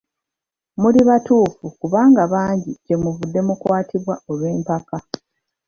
Muli 0.81 0.99
batuufu 1.07 1.63
kubanga 1.79 2.21
bangi 2.33 2.71
kye 2.83 2.95
muvudde 3.01 3.39
mukwatibwa 3.47 4.13
olw'empaka. 4.29 4.97